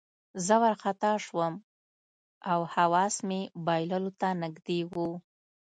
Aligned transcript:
زه 0.45 0.55
وارخطا 0.61 1.13
شوم 1.25 1.53
او 2.51 2.59
حواس 2.73 3.15
مې 3.27 3.41
بایللو 3.65 4.11
ته 4.21 4.29
نږدې 4.43 4.79
وو 4.93 5.09